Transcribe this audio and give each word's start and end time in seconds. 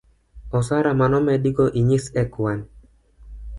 osara 0.59 0.91
manomedi 0.99 1.49
go 1.55 1.65
inyis 1.79 2.05
ekwan 2.21 2.59